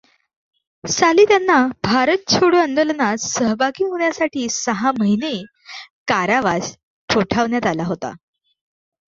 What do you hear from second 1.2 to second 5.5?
त्यांना भारत छोडो आंदोलनात सहभागी होण्यासाठी सहा महिने